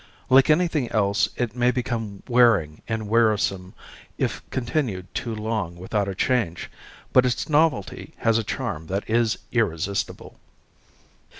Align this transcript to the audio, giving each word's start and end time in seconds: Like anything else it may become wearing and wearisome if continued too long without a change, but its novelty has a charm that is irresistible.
Like 0.31 0.49
anything 0.49 0.89
else 0.91 1.29
it 1.35 1.55
may 1.55 1.69
become 1.69 2.23
wearing 2.27 2.81
and 2.87 3.07
wearisome 3.07 3.75
if 4.17 4.41
continued 4.49 5.13
too 5.13 5.35
long 5.35 5.75
without 5.75 6.07
a 6.07 6.15
change, 6.15 6.71
but 7.13 7.23
its 7.23 7.47
novelty 7.47 8.15
has 8.17 8.39
a 8.39 8.43
charm 8.43 8.87
that 8.87 9.07
is 9.07 9.37
irresistible. 9.51 10.39